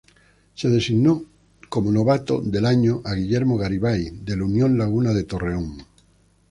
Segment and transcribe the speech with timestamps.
[0.55, 1.23] Se designó
[1.69, 5.85] como novato del año a Guillermo Garibay del Unión Laguna de Torreón.